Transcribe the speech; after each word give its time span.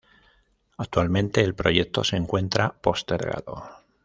Actualmente, 0.77 1.43
el 1.43 1.53
proyecto 1.53 2.03
se 2.03 2.15
encuentra 2.15 2.71
postergado. 2.81 3.63